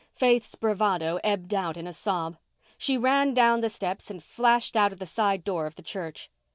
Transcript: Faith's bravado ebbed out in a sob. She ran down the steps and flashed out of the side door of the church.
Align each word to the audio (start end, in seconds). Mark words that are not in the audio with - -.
Faith's 0.15 0.55
bravado 0.55 1.19
ebbed 1.23 1.53
out 1.53 1.77
in 1.77 1.85
a 1.85 1.93
sob. 1.93 2.35
She 2.75 2.97
ran 2.97 3.35
down 3.35 3.61
the 3.61 3.69
steps 3.69 4.09
and 4.09 4.23
flashed 4.23 4.75
out 4.75 4.91
of 4.91 4.97
the 4.97 5.05
side 5.05 5.43
door 5.43 5.67
of 5.67 5.75
the 5.75 5.83
church. 5.83 6.31